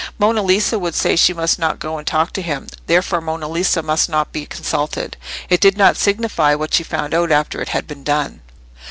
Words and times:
Monna 0.17 0.41
Lisa 0.41 0.79
would 0.79 0.95
say 0.95 1.15
she 1.15 1.31
must 1.31 1.59
not 1.59 1.77
go 1.77 1.99
and 1.99 2.07
talk 2.07 2.33
to 2.33 2.41
him, 2.41 2.65
therefore 2.87 3.21
Monna 3.21 3.47
Lisa 3.47 3.83
must 3.83 4.09
not 4.09 4.31
be 4.33 4.47
consulted. 4.47 5.15
It 5.47 5.61
did 5.61 5.77
not 5.77 5.95
signify 5.95 6.55
what 6.55 6.73
she 6.73 6.81
found 6.81 7.13
out 7.13 7.31
after 7.31 7.61
it 7.61 7.69
had 7.69 7.85
been 7.85 8.03
done. 8.03 8.41